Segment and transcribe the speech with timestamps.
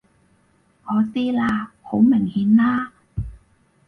[0.85, 1.73] 我知啦！
[1.83, 2.91] 好明顯啦！